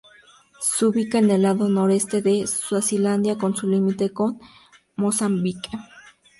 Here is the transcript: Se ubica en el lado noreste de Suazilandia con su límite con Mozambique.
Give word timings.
Se 0.59 0.87
ubica 0.87 1.19
en 1.19 1.29
el 1.29 1.43
lado 1.43 1.69
noreste 1.69 2.23
de 2.23 2.47
Suazilandia 2.47 3.37
con 3.37 3.55
su 3.55 3.67
límite 3.67 4.11
con 4.11 4.39
Mozambique. 4.95 5.69